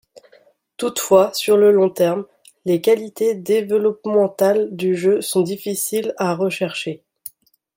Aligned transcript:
Toutefois 0.77 1.31
sur 1.35 1.57
le 1.57 1.71
long 1.71 1.91
terme, 1.91 2.25
les 2.65 2.81
qualités 2.81 3.35
développementales 3.35 4.75
du 4.75 4.95
jeu 4.95 5.21
sont 5.21 5.41
difficiles 5.41 6.15
à 6.17 6.33
rechercher. 6.33 7.03